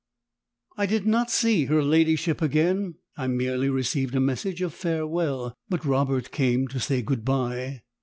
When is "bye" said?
7.23-7.83